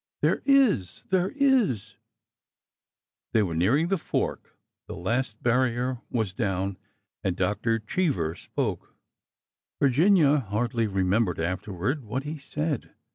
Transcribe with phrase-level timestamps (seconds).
[0.23, 1.05] There is!
[1.11, 1.95] there is!"
[3.33, 4.57] They were nearing the fork.
[4.87, 6.79] The last barrier was down—
[7.23, 7.77] and Dr.
[7.77, 8.95] Cheever spoke.
[9.79, 12.95] Virginia hardly remembered afterward what he said.